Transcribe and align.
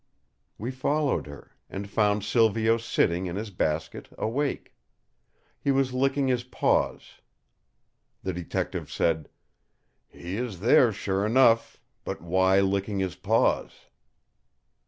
We 0.57 0.71
followed 0.71 1.27
her, 1.27 1.55
and 1.69 1.87
found 1.87 2.23
Silvio 2.23 2.77
sitting 2.77 3.27
in 3.27 3.35
his 3.35 3.51
basket 3.51 4.09
awake. 4.17 4.73
He 5.59 5.69
was 5.69 5.93
licking 5.93 6.27
his 6.27 6.43
paws. 6.43 7.21
The 8.23 8.33
Detective 8.33 8.91
said: 8.91 9.29
"He 10.07 10.37
is 10.37 10.59
there 10.61 10.91
sure 10.91 11.23
enough; 11.23 11.79
but 12.03 12.19
why 12.19 12.61
licking 12.61 12.97
his 12.97 13.13
paws?" 13.15 13.73